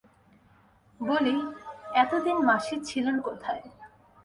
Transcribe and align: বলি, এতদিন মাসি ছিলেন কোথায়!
বলি, 1.01 1.35
এতদিন 1.93 2.37
মাসি 2.45 2.75
ছিলেন 2.81 3.15
কোথায়! 3.21 3.63